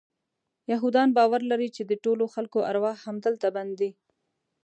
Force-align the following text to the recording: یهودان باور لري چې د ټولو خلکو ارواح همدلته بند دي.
یهودان 0.71 1.09
باور 1.17 1.41
لري 1.51 1.69
چې 1.75 1.81
د 1.85 1.91
ټولو 2.03 2.23
خلکو 2.33 2.59
ارواح 2.71 2.97
همدلته 3.07 3.47
بند 3.55 3.71
دي. 3.79 3.91